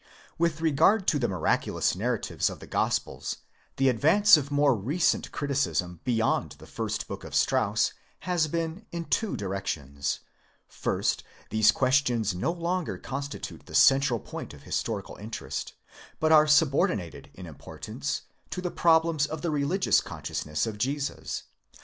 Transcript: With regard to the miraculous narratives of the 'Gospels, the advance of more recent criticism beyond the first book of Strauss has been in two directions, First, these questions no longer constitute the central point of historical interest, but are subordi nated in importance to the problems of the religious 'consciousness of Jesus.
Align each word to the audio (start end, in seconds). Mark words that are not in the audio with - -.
With 0.39 0.61
regard 0.61 1.05
to 1.09 1.19
the 1.19 1.27
miraculous 1.27 1.95
narratives 1.95 2.49
of 2.49 2.59
the 2.59 2.65
'Gospels, 2.65 3.35
the 3.77 3.87
advance 3.87 4.35
of 4.35 4.49
more 4.49 4.75
recent 4.75 5.31
criticism 5.31 5.99
beyond 6.03 6.53
the 6.53 6.65
first 6.65 7.07
book 7.07 7.23
of 7.23 7.35
Strauss 7.35 7.93
has 8.21 8.47
been 8.47 8.87
in 8.91 9.05
two 9.05 9.37
directions, 9.37 10.21
First, 10.67 11.23
these 11.51 11.71
questions 11.71 12.33
no 12.33 12.51
longer 12.51 12.97
constitute 12.97 13.67
the 13.67 13.75
central 13.75 14.19
point 14.19 14.55
of 14.55 14.63
historical 14.63 15.17
interest, 15.17 15.73
but 16.19 16.31
are 16.31 16.47
subordi 16.47 16.95
nated 16.97 17.27
in 17.35 17.45
importance 17.45 18.23
to 18.49 18.59
the 18.59 18.71
problems 18.71 19.27
of 19.27 19.43
the 19.43 19.51
religious 19.51 20.01
'consciousness 20.01 20.65
of 20.65 20.79
Jesus. 20.79 21.43